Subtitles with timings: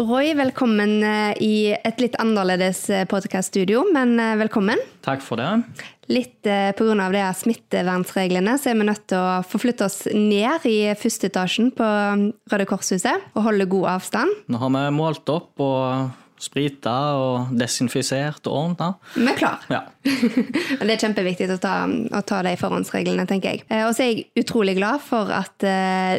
[0.00, 4.80] Roy, velkommen eh, i et litt annerledes eh, podkaststudio, men eh, velkommen.
[5.04, 5.50] Takk for det.
[6.08, 7.26] Litt pga.
[7.36, 12.22] smittevernreglene så er vi nødt til å forflytte oss ned i første etasjen på mm,
[12.50, 14.32] Røde Kors-huset og holde god avstand.
[14.48, 18.90] Nå har vi målt opp og sprita og desinfisert og ordna.
[19.18, 19.68] Vi er klar.
[19.68, 19.82] Ja.
[20.80, 23.68] Det er kjempeviktig å ta, å ta de forhåndsreglene, tenker jeg.
[23.84, 25.60] Og så er jeg utrolig glad for at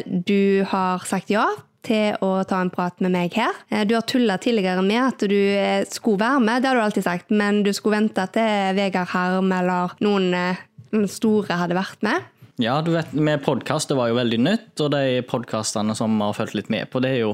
[0.06, 1.50] du har sagt ja
[1.86, 3.54] til å ta en prat med meg her.
[3.70, 6.84] Eh, Du har tulla tidligere med at du eh, skulle være med, det har du
[6.84, 10.62] alltid sagt, men du skulle vente til Vegard Harm eller noen eh,
[11.08, 12.28] store hadde vært med.
[12.62, 16.22] ja, du vet, med podkast det var jo veldig nytt, og de podkastene som vi
[16.28, 17.30] har fulgt litt med på, det er jo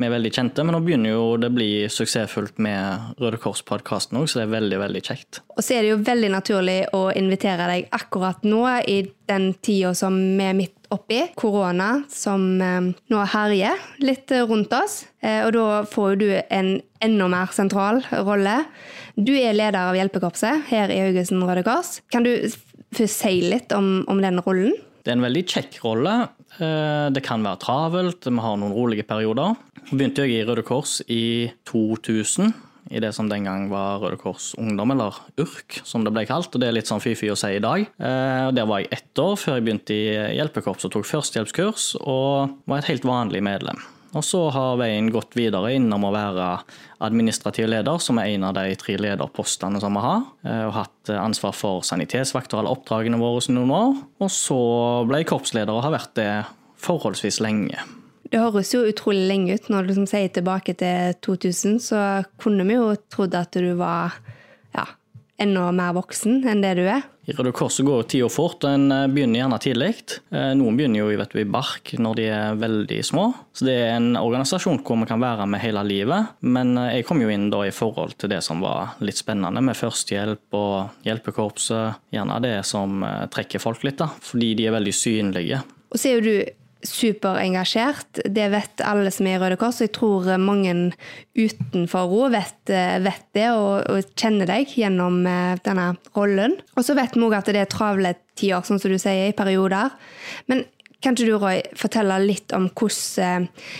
[0.00, 4.18] vi er veldig kjente, men nå begynner jo det å bli suksessfullt med Røde Kors-podkasten
[4.18, 5.42] òg, så det er veldig, veldig kjekt.
[5.54, 9.92] Og så er det jo veldig naturlig å invitere deg akkurat nå, i den tida
[9.94, 15.00] som er midt oppi, korona, som eh, nå herjer litt rundt oss.
[15.24, 18.60] Eh, og da får du en enda mer sentral rolle.
[19.18, 21.98] Du er leder av Hjelpekorpset her i Haugesund Røde Kors.
[22.10, 22.32] Kan du
[22.94, 24.72] først si litt om, om den rollen?
[25.04, 26.12] Det er en veldig kjekk rolle.
[26.56, 29.58] Eh, Det kan være travelt, vi har noen rolige perioder.
[29.84, 32.54] Så begynte jeg i Røde Kors i 2000,
[32.90, 36.52] i det som den gang var Røde Kors Ungdom, eller URK, som det ble kalt.
[36.54, 37.86] og Det er litt sånn fy-fy å si i dag.
[37.98, 42.58] Eh, Der var jeg ett år før jeg begynte i hjelpekorps og tok førstehjelpskurs, og
[42.66, 43.80] var et helt vanlig medlem.
[44.14, 46.60] Og så har veien gått videre innom å være
[47.02, 50.22] administrativ leder, som er en av de tre lederpostene som vi har.
[50.44, 53.96] eh, Og hatt ansvar for sanitetsvakter, alle oppdragene våre noen år.
[54.20, 56.46] Og så ble jeg korpsleder og har vært det
[56.78, 57.78] forholdsvis lenge.
[58.34, 61.98] Det høres jo utrolig lenge ut når du liksom sier tilbake til 2000, så
[62.42, 64.16] kunne vi jo trodd at du var
[64.74, 64.88] ja,
[65.38, 67.04] enda mer voksen enn det du er.
[67.30, 69.92] I Røde Kors går tida fort, en eh, begynner gjerne tidlig.
[70.34, 73.28] Eh, Noen begynner jo vet i bark når de er veldig små.
[73.54, 76.34] Så det er en organisasjon hvor vi kan være med hele livet.
[76.42, 79.62] Men eh, jeg kom jo inn da i forhold til det som var litt spennende
[79.62, 82.02] med førstehjelp og hjelpekorpset.
[82.18, 85.62] Gjerne det som trekker folk litt, da, fordi de er veldig synlige.
[85.94, 88.20] Og så er jo du superengasjert.
[88.30, 89.80] Det vet alle som er i Røde Kors.
[89.80, 90.74] Og jeg tror mange
[91.36, 92.58] utenfor ro vet,
[93.04, 96.58] vet det og, og kjenner deg gjennom eh, denne rollen.
[96.76, 99.36] Og så vet vi òg at det er travle tider, sånn som du sier, i
[99.36, 99.94] perioder.
[100.50, 100.64] Men
[101.04, 103.70] kan ikke du, Roy, fortelle litt om hvordan, eh,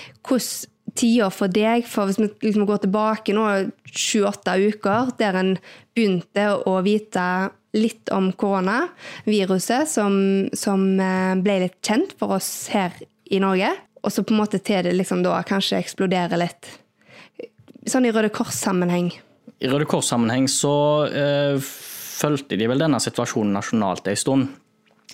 [0.98, 3.46] tider for deg, for hvis vi liksom går tilbake nå
[3.90, 5.52] 28 uker, der en
[5.94, 7.26] begynte å vite
[7.74, 10.14] litt om koronaviruset, som,
[10.54, 12.94] som eh, ble litt kjent for oss her
[13.34, 13.72] i Norge,
[14.04, 16.68] og så på en måte til det liksom da kanskje eksploderer litt.
[17.90, 19.10] Sånn i Røde Kors-sammenheng.
[19.60, 20.74] I Røde Kors-sammenheng så
[21.08, 21.56] eh,
[22.14, 24.52] fulgte de vel denne situasjonen nasjonalt en stund.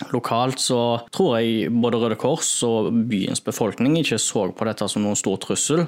[0.09, 5.03] Lokalt så tror jeg både Røde Kors og byens befolkning ikke så på dette som
[5.05, 5.81] noen stor trussel.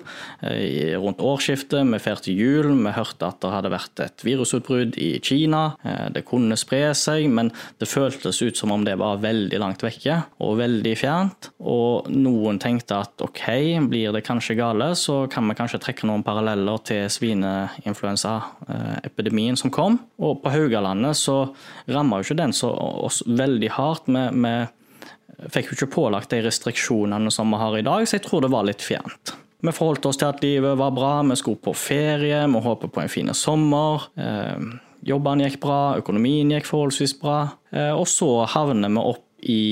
[0.44, 5.20] Eh, Rundt årsskiftet, vi feirte jul, vi hørte at det hadde vært et virusutbrudd i
[5.24, 5.62] Kina.
[5.84, 7.50] Eh, Det kunne spre seg, men
[7.80, 11.50] det føltes ut som om det var veldig langt vekke og veldig fjernt.
[11.58, 13.40] Og noen tenkte at ok,
[13.88, 19.98] blir det kanskje gale, så kan vi kanskje trekke noen paralleller til svineinfluensaepidemien som kom.
[20.20, 21.54] Og på Haugalandet så
[21.88, 24.01] ramma jo ikke den så oss veldig hardt.
[24.06, 28.26] Vi, vi fikk jo ikke pålagt de restriksjonene som vi har i dag, så jeg
[28.26, 29.34] tror det var litt fjernt.
[29.62, 33.02] Vi forholdt oss til at livet var bra, vi skulle på ferie, vi håpet på
[33.02, 34.08] en fin sommer.
[34.18, 34.64] Eh,
[35.06, 37.38] jobbene gikk bra, økonomien gikk forholdsvis bra.
[37.70, 39.62] Eh, og så havner vi opp i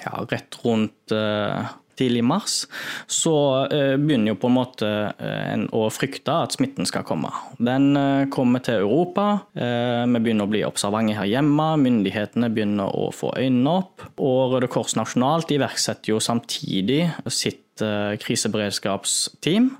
[0.00, 1.68] ja, rett rundt eh,
[2.00, 2.64] tidlig mars,
[3.10, 3.34] så
[3.68, 7.32] eh, begynner jo på en måte eh, en å frykte at smitten skal komme.
[7.60, 13.10] Den eh, kommer til Europa, vi begynner å bli observante her hjemme, myndighetene begynner å
[13.14, 19.70] få øynene opp, og Røde Kors nasjonalt iverksetter jo samtidig sitt kriseberedskapsteam.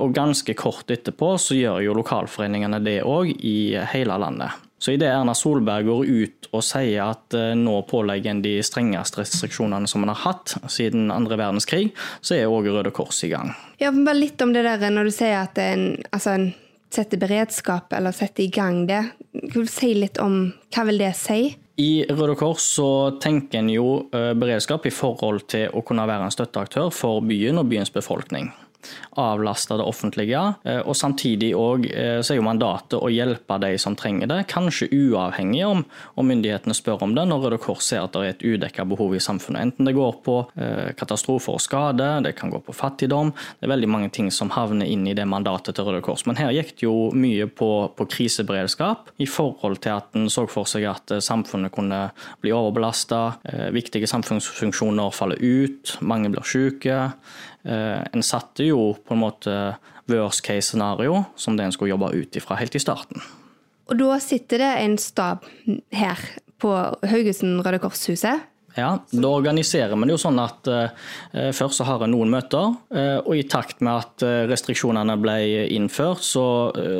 [0.00, 3.58] Og ganske kort etterpå så gjør jo lokalforeningene det òg i
[3.92, 4.67] hele landet.
[4.78, 9.20] Så idet Erna Solberg går ut og sier at eh, nå pålegger en de strengeste
[9.20, 13.52] restriksjonene som en har hatt siden andre verdenskrig, så er òg Røde Kors i gang.
[13.82, 16.50] Ja, men bare litt om det der når du sier at en, altså en
[16.94, 19.02] setter beredskap, eller setter i gang det.
[19.52, 20.38] Kan du si litt om
[20.74, 21.42] hva vil det si?
[21.78, 26.26] I Røde Kors så tenker en jo eh, beredskap i forhold til å kunne være
[26.26, 28.50] en støtteaktør for byen og byens befolkning.
[29.18, 33.96] Avlaste det offentlige, eh, og samtidig òg så er jo mandatet å hjelpe de som
[33.98, 35.82] trenger det, kanskje uavhengig om,
[36.18, 39.14] om myndighetene spør om det, når Røde Kors ser at det er et udekka behov
[39.16, 39.68] i samfunnet.
[39.68, 43.32] Enten det går på eh, katastrofer og skade, det kan gå på fattigdom.
[43.58, 46.26] Det er veldig mange ting som havner inn i det mandatet til Røde Kors.
[46.28, 50.46] Men her gikk det jo mye på, på kriseberedskap i forhold til at en så
[50.50, 52.08] for seg at eh, samfunnet kunne
[52.44, 56.98] bli overbelasta, eh, viktige samfunnsfunksjoner faller ut, mange blir syke.
[57.64, 59.54] En satte jo på en måte
[60.08, 63.20] worst case scenario som det en skulle jobbe ut ifra helt i starten.
[63.88, 65.44] Og da sitter det en stab
[65.94, 66.22] her
[66.60, 66.72] på
[67.08, 68.46] Haugesund Røde Kors-huset.
[68.78, 72.76] Ja, Da organiserer vi det jo sånn at eh, først så har en noen møter,
[72.94, 75.38] eh, og i takt med at uh, restriksjonene ble
[75.74, 76.44] innført, så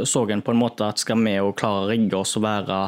[0.09, 2.81] så en på en måte at skal vi jo klare å rigge oss og være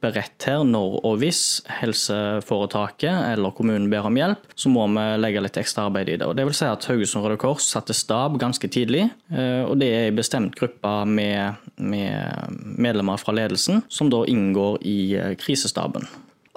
[0.00, 5.42] beredt her når og hvis helseforetaket eller kommunen ber om hjelp, så må vi legge
[5.44, 6.28] litt ekstra arbeid i det.
[6.28, 10.08] Og det vil si at Haugesund Røde Kors satte stab ganske tidlig, og det er
[10.08, 14.98] en bestemt gruppe med, med medlemmer fra ledelsen som da inngår i
[15.40, 16.08] krisestaben.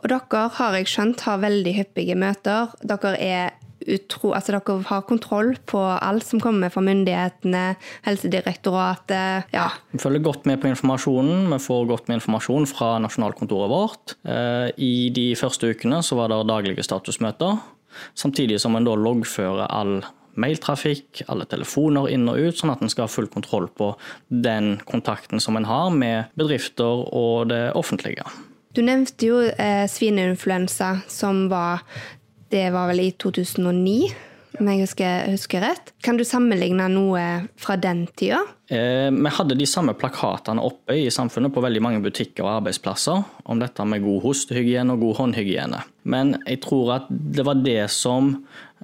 [0.04, 2.74] Og dere har jeg skjønt har veldig hyppige møter.
[2.84, 3.54] Dere er
[3.88, 7.64] utro, altså dere har kontroll på alt som kommer fra myndighetene,
[8.06, 9.52] Helsedirektoratet.
[9.54, 9.68] ja.
[9.92, 11.48] Vi følger godt med på informasjonen.
[11.54, 14.16] Vi får godt med informasjon fra nasjonalkontoret vårt.
[14.26, 17.60] Eh, I de første ukene så var det daglige statusmøter,
[18.16, 20.02] samtidig som en da loggfører all
[20.40, 23.92] mailtrafikk, alle telefoner inn og ut, sånn at en skal ha full kontroll på
[24.30, 28.26] den kontakten som en har med bedrifter og det offentlige.
[28.74, 31.84] Du nevnte jo eh, svineinfluensa, som var
[32.54, 34.12] Det var vel i 2009,
[34.60, 35.88] om jeg husker, husker rett.
[36.06, 37.22] Kan du sammenligne noe
[37.58, 38.44] fra den tida?
[38.70, 43.24] Eh, vi hadde de samme plakatene oppe i samfunnet på veldig mange butikker og arbeidsplasser
[43.50, 45.82] om dette med god hostehygiene og god håndhygiene.
[46.14, 48.36] Men jeg tror at det var det som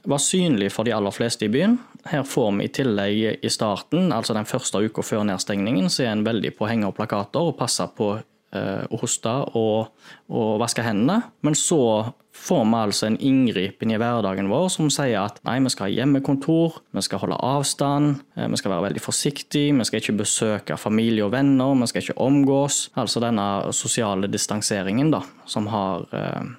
[0.01, 1.77] var synlig for de aller fleste i byen.
[2.10, 6.15] Her får vi i tillegg i starten, altså den første uka før nedstengningen, så er
[6.15, 8.15] en veldig på å henge plakater og passe på
[8.50, 9.92] Eh, å hoste og,
[10.25, 11.19] og, vaske hendene.
[11.46, 15.69] Men så får vi altså en inngripen i hverdagen vår som sier at nei, vi
[15.69, 20.01] skal ha hjemmekontor, vi skal holde avstand, eh, vi skal være veldig forsiktige, vi skal
[20.01, 22.88] ikke besøke familie og venner, vi skal ikke omgås.
[22.98, 23.46] Altså denne
[23.78, 26.50] sosiale distanseringen da, som har eh,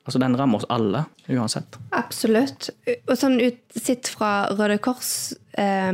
[0.00, 1.76] Altså Den rammer oss alle, uansett.
[1.94, 2.70] Absolutt.
[3.04, 5.10] Og sånn ut, sitt fra Røde Kors
[5.60, 5.92] eh,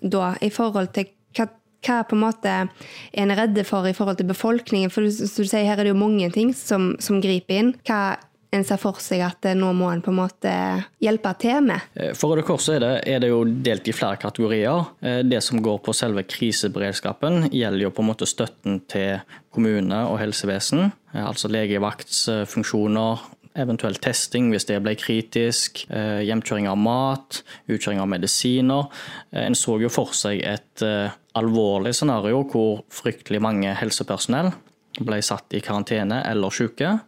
[0.00, 1.48] da, i forhold til hva
[1.82, 2.68] hva på en måte er
[3.22, 4.92] en redde for i forhold til befolkningen?
[4.92, 7.74] For du, du sier, her er det jo mange ting som, som griper inn.
[7.88, 8.02] Hva
[8.52, 10.52] en ser for seg at nå må en på en måte
[11.02, 11.92] hjelpe til med?
[11.96, 14.90] Eh, for Røde Kors er det, er det jo delt i flere kategorier.
[15.00, 20.02] Eh, det som går på selve kriseberedskapen, gjelder jo på en måte støtten til kommune
[20.10, 20.90] og helsevesen.
[21.14, 23.24] Eh, altså legevaktsfunksjoner,
[23.62, 28.86] eventuell testing hvis det ble kritisk, hjemkjøring av mat, utkjøring av medisiner.
[29.36, 30.84] En så jo for seg et
[31.38, 34.50] alvorlig scenario hvor fryktelig mange helsepersonell
[35.00, 36.98] ble satt i karantene eller syke.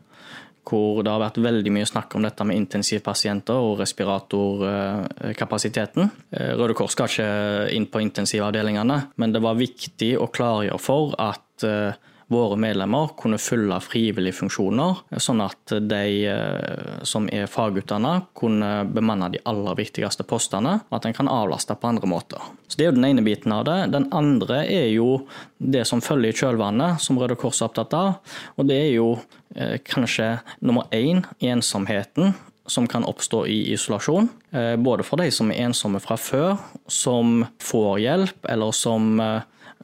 [0.65, 6.03] Hvor det har vært veldig mye snakk om dette med intensivpasienter og respiratorkapasiteten.
[6.33, 7.29] Eh, Røde Kors skal ikke
[7.77, 11.93] inn på intensivavdelingene, men det var viktig å klargjøre for at eh,
[12.33, 19.31] våre medlemmer kunne fylle frivillige funksjoner, sånn at de eh, som er fagutdanna, kunne bemanne
[19.35, 22.49] de aller viktigste postene, og at en kan avlaste på andre måter.
[22.69, 23.79] Så Det er jo den ene biten av det.
[23.93, 25.27] Den andre er jo
[25.59, 28.17] det som følger i kjølvannet, som Røde Kors er opptatt av.
[28.57, 29.09] Og det er jo
[29.55, 32.35] eh, kanskje nummer én ensomheten
[32.67, 34.29] som kan oppstå i isolasjon.
[34.51, 36.57] Eh, både for de som er ensomme fra før,
[36.89, 39.21] som får hjelp, eller som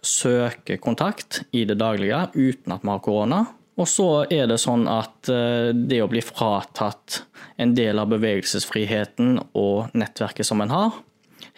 [0.03, 3.41] søker kontakt i det daglige uten at vi har korona.
[3.81, 7.23] Og så er det sånn at eh, det å bli fratatt
[7.61, 10.99] en del av bevegelsesfriheten og nettverket som en har,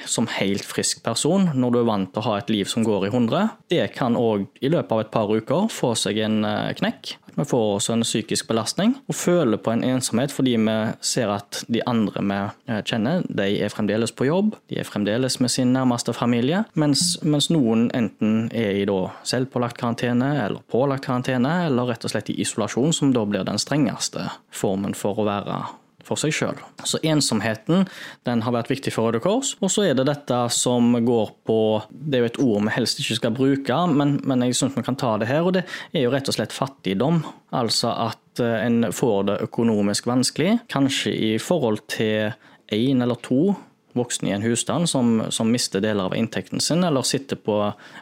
[0.09, 3.09] som helt frisk person, når du er vant til å ha et liv som går
[3.09, 6.73] i hundre, det kan òg i løpet av et par uker få seg en eh,
[6.79, 7.17] knekk.
[7.33, 11.63] Vi får også en psykisk belastning og føler på en ensomhet fordi vi ser at
[11.73, 15.73] de andre vi eh, kjenner, de er fremdeles på jobb, de er fremdeles med sin
[15.73, 18.89] nærmeste familie, mens, mens noen enten er i
[19.29, 23.61] selvpålagt karantene eller pålagt karantene, eller rett og slett i isolasjon, som da blir den
[23.63, 25.63] strengeste formen for å være
[26.07, 26.61] for seg sjøl.
[26.89, 27.87] Så ensomheten
[28.27, 29.55] den har vært viktig for Røde Kors.
[29.61, 31.59] Og så er det dette som går på
[31.91, 34.87] Det er jo et ord vi helst ikke skal bruke, men, men jeg syns vi
[34.87, 35.47] kan ta det her.
[35.47, 37.23] Og det er jo rett og slett fattigdom.
[37.53, 42.33] Altså at eh, en får det økonomisk vanskelig, kanskje i forhold til
[42.73, 43.53] én eller to
[43.99, 47.59] voksne i en husstand som, som mister deler av inntekten sin, eller sitter på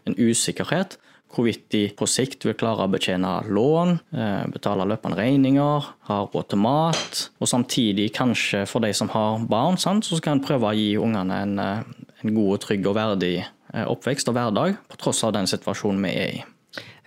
[0.06, 0.98] en usikkerhet
[1.34, 6.48] hvorvidt de på sikt vil klare å betjene lån, eh, betale løpende regninger, ha råd
[6.48, 10.76] til mat, og samtidig kanskje for de som har barn, så skal en prøve å
[10.76, 11.82] gi ungene en, eh,
[12.22, 13.44] en god, trygg og verdig
[13.74, 16.44] eh, oppvekst og hverdag, på tross av den situasjonen vi er i.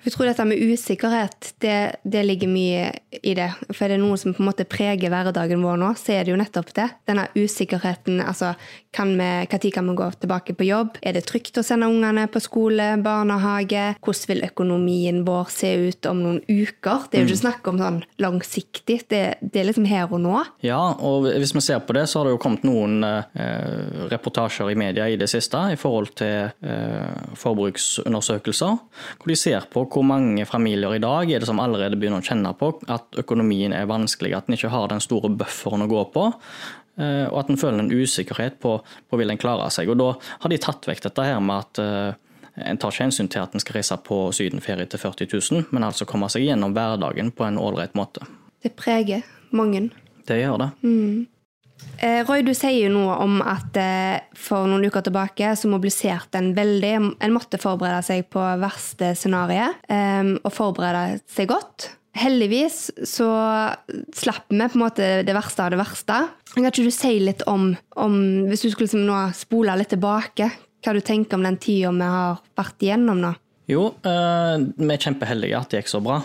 [0.03, 2.89] Jeg tror dette med usikkerhet, det, det, ligger mye
[3.23, 3.49] i det.
[3.71, 6.33] For er det noe som på en måte preger hverdagen vår nå, så er det
[6.33, 6.89] jo nettopp det.
[7.07, 8.19] Denne usikkerheten.
[8.21, 8.53] altså
[8.93, 10.97] kan vi, Når kan vi gå tilbake på jobb?
[11.01, 13.95] Er det trygt å sende ungene på skole, barnehage?
[14.03, 17.07] Hvordan vil økonomien vår se ut om noen uker?
[17.09, 17.43] Det er jo ikke mm.
[17.43, 18.99] snakk om sånn langsiktig.
[19.09, 20.35] Det, det, er liksom her og nå.
[20.65, 24.73] Ja, og hvis vi ser på det, så har det jo kommet noen eh, reportasjer
[24.73, 28.77] i media i det siste i forhold til eh, forbruksundersøkelser,
[29.17, 32.25] hvor de ser på hvor mange familier i dag er det som allerede begynner å
[32.25, 36.03] kjenne på at økonomien er vanskelig, at en ikke har den store bufferen å gå
[36.13, 36.25] på.
[36.97, 38.75] Eh, og at en føler en usikkerhet på,
[39.09, 39.89] på vil en klare seg.
[39.89, 40.11] Og Da
[40.43, 42.13] har de tatt vekk dette her med at uh,
[42.53, 45.87] en tar ikke hensyn til at en skal reise på sydenferie til 40 000, men
[45.87, 48.27] altså komme seg gjennom hverdagen på en ålreit måte.
[48.63, 49.87] Det preger mange.
[50.27, 50.69] Det gjør det.
[50.85, 51.25] Mm.
[52.03, 56.39] Eh, Roy, du sier jo noe om at eh, for noen uker tilbake så mobiliserte
[56.41, 61.93] en veldig En måtte forberede seg på verste scenario, eh, og forberede seg godt.
[62.13, 63.29] Heldigvis så
[64.13, 66.19] slapp vi på en måte det verste av det verste.
[66.51, 68.19] Kan ikke du si litt om, om
[68.51, 70.51] hvis du skulle liksom nå spole litt tilbake,
[70.83, 73.33] hva du tenker om den tida vi har vært igjennom nå?
[73.71, 76.19] Jo, vi er kjempeheldige at det gikk så bra.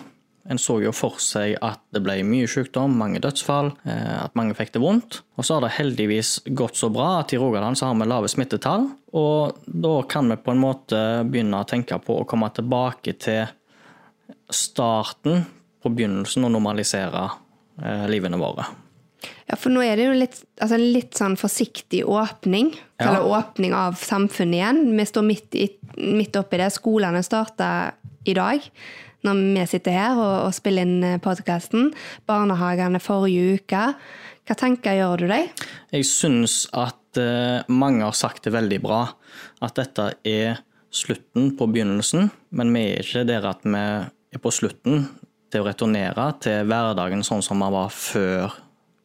[0.48, 4.56] En så jo for seg at det ble mye sykdom, mange dødsfall, eh, at mange
[4.56, 5.20] fikk det vondt.
[5.36, 8.30] Og så har det heldigvis gått så bra at i Rogaland så har vi lave
[8.32, 8.88] smittetall.
[9.18, 13.44] Og da kan vi på en måte begynne å tenke på å komme tilbake til
[14.48, 15.44] starten
[15.84, 17.26] på begynnelsen og normalisere
[17.82, 18.64] eh, livene våre.
[19.48, 22.72] Ja, for nå er det jo litt, altså litt sånn forsiktig åpning.
[23.00, 23.40] Eller ja.
[23.40, 24.80] åpning av samfunnet igjen.
[24.96, 25.68] Vi står midt, i,
[26.00, 26.70] midt oppi det.
[26.72, 27.92] Skolene starter
[28.28, 28.64] i dag
[29.26, 31.90] når vi sitter her og, og spiller inn eh, podkasten.
[32.28, 33.82] Barnehagene forrige uke.
[34.48, 35.50] Hva tenker gjør du deg?
[35.92, 39.02] Jeg syns at uh, mange har sagt det veldig bra.
[39.64, 40.62] At dette er
[40.94, 45.04] slutten på begynnelsen, men vi er ikke der at vi er på slutten
[45.52, 48.56] til å returnere til hverdagen sånn som vi var før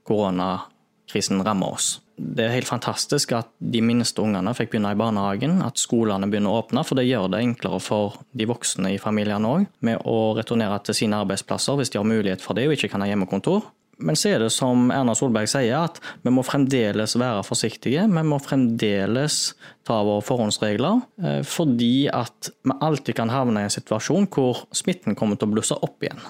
[0.08, 5.58] koronakrisen rammet oss det er helt fantastisk at de minste ungene fikk begynne i barnehagen,
[5.66, 9.50] at skolene begynner å åpne, for det gjør det enklere for de voksne i familiene
[9.50, 12.92] òg med å returnere til sine arbeidsplasser hvis de har mulighet for det og ikke
[12.94, 13.66] kan ha hjemmekontor.
[14.04, 18.06] Men så er det som Erna Solberg sier, at vi må fremdeles være forsiktige.
[18.10, 19.54] Vi må fremdeles
[19.88, 25.18] ta våre forhåndsregler, eh, fordi at vi alltid kan havne i en situasjon hvor smitten
[25.20, 26.22] kommer til å blusse opp igjen.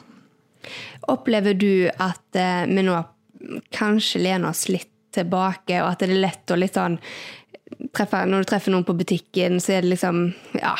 [1.11, 2.99] Opplever du at eh, vi nå
[3.75, 7.00] kanskje lener oss litt tilbake, og at det er lett å litt sånn
[7.96, 10.25] treffe, Når du treffer noen på butikken, så er det liksom
[10.60, 10.75] Ja.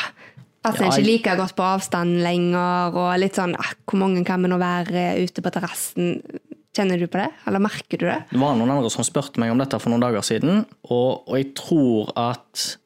[0.64, 4.40] Passer ja, ikke like godt på avstand lenger, og litt sånn ah, Hvor mange kan
[4.40, 6.20] vi nå være ute på terrassen?
[6.74, 8.16] Kjenner du på det, eller merker du det?
[8.32, 11.36] Det var noen andre som spurte meg om dette for noen dager siden, og, og
[11.38, 12.43] jeg tror at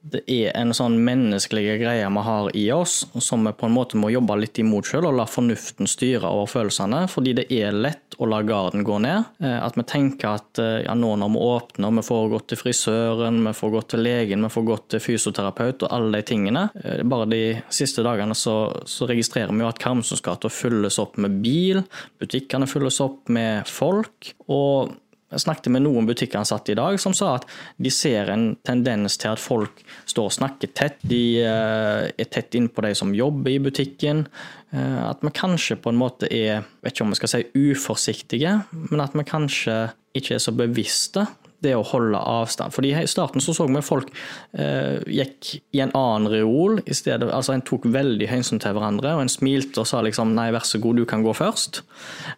[0.09, 3.99] det er en sånn menneskelige greie vi har i oss, som vi på en måte
[4.01, 7.05] må jobbe litt imot sjøl, og la fornuften styre over følelsene.
[7.13, 9.29] Fordi det er lett å la garden gå ned.
[9.43, 12.61] Eh, at vi tenker at eh, ja, nå når vi åpner, vi får gått til
[12.63, 16.69] frisøren, vi får gått til legen, vi får gått til fysioterapeut og alle de tingene.
[16.83, 17.43] Eh, bare de
[17.75, 18.57] siste dagene så,
[18.89, 21.85] så registrerer vi jo at Karmsens gate fylles opp med bil,
[22.23, 24.33] butikkene fylles opp med folk.
[24.49, 24.97] og
[25.29, 29.35] jeg snakket med noen butikkansatte i dag som sa at de ser en tendens til
[29.35, 31.03] at folk står og snakker tett.
[31.05, 34.25] De eh, er tett innpå de som jobber i butikken.
[34.73, 38.55] Eh, at vi kanskje på en måte er vet ikke om vi skal si uforsiktige,
[38.89, 39.83] men at vi kanskje
[40.17, 41.27] ikke er så bevisste
[41.65, 42.73] det å holde avstand.
[42.75, 44.11] Fordi I starten så, så vi folk
[44.55, 46.79] eh, gikk i en annen reol.
[46.87, 50.35] i stedet, altså En tok veldig hensyn til hverandre, og en smilte og sa liksom
[50.37, 51.83] 'nei, vær så god, du kan gå først'.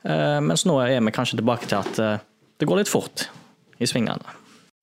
[0.05, 2.27] Eh, mens nå er vi kanskje tilbake til at eh,
[2.61, 3.27] det går litt fort
[3.81, 4.37] i svingene.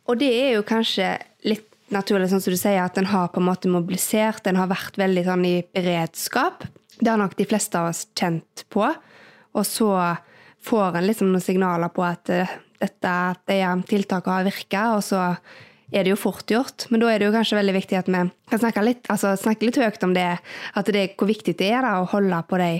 [0.08, 1.12] Og det er jo kanskje
[1.46, 4.72] litt naturlig, sånn som du sier, at en har på en måte mobilisert, en har
[4.72, 6.66] vært veldig sånn i beredskap.
[6.98, 8.88] Det har nok de fleste av oss kjent på.
[9.58, 9.92] Og så
[10.68, 13.14] får en liksom noen signaler på at eh, dette,
[13.50, 15.22] de tiltaket har virka, og så
[15.88, 16.88] er det jo fort gjort.
[16.92, 19.70] Men da er det jo kanskje veldig viktig at vi kan snakke litt, altså snakke
[19.70, 20.30] litt høyt om det.
[20.78, 22.72] At det, hvor viktig det er da, å holde på de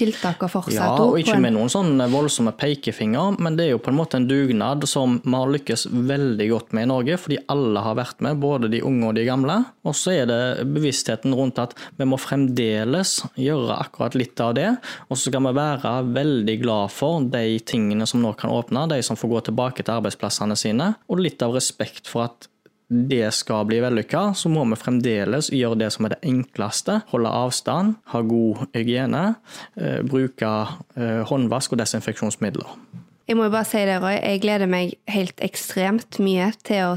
[0.00, 3.82] tiltak og fortsatt Ja, og ikke med noen sånne voldsomme pekefinger, men det er jo
[3.84, 7.40] på en måte en dugnad som vi har lykkes veldig godt med i Norge, fordi
[7.52, 9.58] alle har vært med, både de unge og de gamle.
[9.86, 14.68] Og så er det bevisstheten rundt at vi må fremdeles gjøre akkurat litt av det,
[15.08, 19.02] og så skal vi være veldig glad for de tingene som nå kan åpne, de
[19.06, 22.50] som får gå tilbake til arbeidsplassene sine, og litt av respekt for at
[22.90, 26.96] det skal bli vellykka, så må vi fremdeles gjøre det som er det enkleste.
[27.12, 29.36] Holde avstand, ha god hygiene,
[29.78, 30.50] eh, bruke
[30.98, 32.72] eh, håndvask og desinfeksjonsmidler.
[33.30, 34.16] Jeg må jo bare si det, Roy.
[34.18, 36.96] Jeg gleder meg helt ekstremt mye til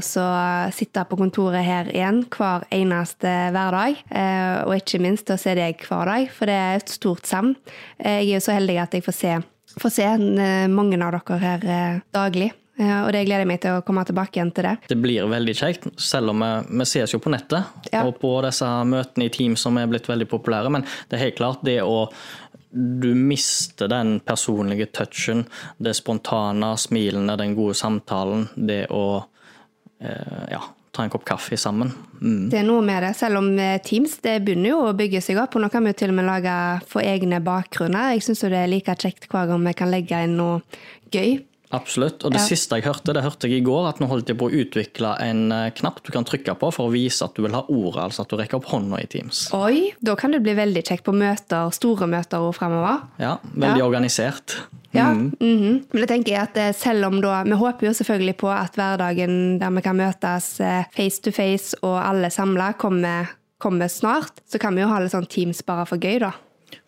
[0.74, 4.02] sitte på kontoret her igjen hver eneste hverdag.
[4.10, 7.30] Eh, og ikke minst til å se deg hver dag, for det er et stort
[7.30, 7.54] savn.
[8.02, 9.38] Jeg er jo så heldig at jeg får se,
[9.78, 10.10] får se
[10.74, 12.50] mange av dere her daglig.
[12.76, 14.76] Eh, Og det gleder jeg meg til å komme tilbake igjen til det.
[14.90, 18.02] Det blir veldig kjekt, selv om vi, vi ses jo på nettet Ja.
[18.04, 20.70] og på disse møtene i team som er blitt veldig populære.
[20.70, 22.08] Men det er helt klart det å
[22.76, 25.44] Du mister den personlige touchen,
[25.78, 28.48] det spontane, smilene, den gode samtalen.
[28.56, 29.24] Det å
[30.00, 30.58] eh, ja,
[30.90, 31.92] ta en kopp kaffe sammen.
[32.20, 32.50] Mm.
[32.50, 35.38] Det er noe med det, selv om eh, Teams det begynner jo å bygge seg
[35.38, 35.54] opp.
[35.54, 36.56] Og nå kan vi jo til og med lage
[36.90, 38.16] for egne bakgrunner.
[38.16, 40.60] Jeg syns det er like kjekt hver gang vi kan legge inn noe
[41.14, 41.44] gøy.
[41.74, 42.22] Absolutt.
[42.24, 42.46] Og det Ja.
[42.46, 45.16] siste jeg hørte, det hørte jeg i går, at nå holdt de på å utvikle
[45.20, 48.04] en eh, knapp du kan trykke på for å vise at du vil ha ordet,
[48.04, 49.48] altså at du rekker opp hånda i Teams.
[49.52, 53.02] Oi, da kan det bli veldig kjekt på møter, store møter og fremover.
[53.18, 53.88] Ja, veldig Ja.
[53.88, 54.56] organisert.
[54.94, 55.86] Ja, mhm.
[55.90, 58.76] Men det tenker jeg at eh, selv om da, Vi håper jo selvfølgelig på at
[58.78, 63.28] hverdagen der vi kan møtes eh, face to face og alle samla, kommer,
[63.58, 64.38] kommer snart.
[64.48, 66.30] Så kan vi jo ha litt sånn Teams bare for gøy, da.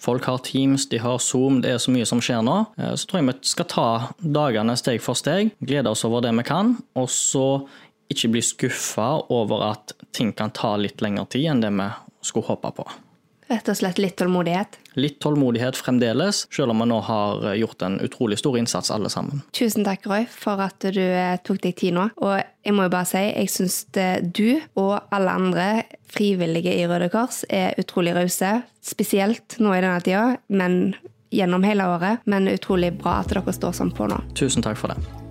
[0.03, 2.59] Folk har Teams, de har Zoom, det er så mye som skjer nå.
[2.79, 3.89] Eh, Så tror jeg vi skal ta
[4.21, 7.67] dagene steg for steg, glede oss over det vi kan, og så
[8.13, 11.89] ikke bli skuffa over at ting kan ta litt lengre tid enn det vi
[12.23, 12.87] skulle håpe på.
[13.47, 14.79] Rett og slett litt tålmodighet.
[14.99, 19.43] Litt tålmodighet fremdeles, selv om vi nå har gjort en utrolig stor innsats alle sammen.
[19.55, 22.09] Tusen takk, Roy, for at du eh, tok deg tid nå.
[22.27, 23.83] Og jeg må jo bare si, jeg syns
[24.35, 25.69] du og alle andre
[26.11, 28.57] frivillige i Røde Kors er utrolig rause.
[28.83, 30.97] Spesielt nå i denne tida, men
[31.31, 32.27] gjennom hele året.
[32.27, 34.23] Men utrolig bra at dere står sånn på nå.
[34.39, 35.26] Tusen takk for det.